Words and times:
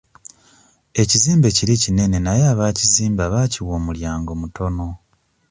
Ekizimbe 1.01 1.47
kiri 1.57 1.75
kinene 1.83 2.17
naye 2.25 2.43
abaakizimba 2.53 3.23
baakiwa 3.33 3.71
omulyango 3.79 4.31
mutono. 4.41 4.87